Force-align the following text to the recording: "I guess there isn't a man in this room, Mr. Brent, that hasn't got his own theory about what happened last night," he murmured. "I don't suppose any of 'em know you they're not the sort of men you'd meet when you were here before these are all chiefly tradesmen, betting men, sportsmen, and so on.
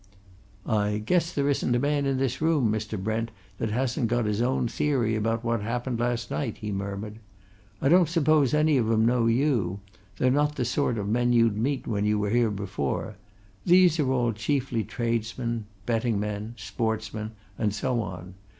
"I 0.65 0.97
guess 0.97 1.31
there 1.31 1.47
isn't 1.47 1.75
a 1.75 1.79
man 1.79 2.07
in 2.07 2.17
this 2.17 2.41
room, 2.41 2.71
Mr. 2.71 2.97
Brent, 2.97 3.29
that 3.59 3.69
hasn't 3.69 4.07
got 4.07 4.25
his 4.25 4.41
own 4.41 4.67
theory 4.67 5.15
about 5.15 5.43
what 5.43 5.61
happened 5.61 5.99
last 5.99 6.31
night," 6.31 6.57
he 6.57 6.71
murmured. 6.71 7.19
"I 7.83 7.87
don't 7.89 8.09
suppose 8.09 8.51
any 8.51 8.77
of 8.77 8.91
'em 8.91 9.05
know 9.05 9.27
you 9.27 9.79
they're 10.17 10.31
not 10.31 10.55
the 10.55 10.65
sort 10.65 10.97
of 10.97 11.07
men 11.07 11.33
you'd 11.33 11.55
meet 11.55 11.85
when 11.85 12.03
you 12.05 12.17
were 12.17 12.31
here 12.31 12.49
before 12.49 13.15
these 13.63 13.99
are 13.99 14.11
all 14.11 14.33
chiefly 14.33 14.83
tradesmen, 14.83 15.65
betting 15.85 16.19
men, 16.19 16.55
sportsmen, 16.57 17.33
and 17.59 17.71
so 17.71 18.01
on. 18.01 18.33